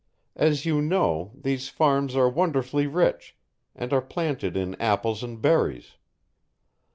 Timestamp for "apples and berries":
4.81-5.93